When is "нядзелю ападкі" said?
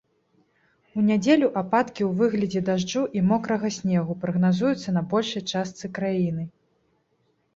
1.09-2.03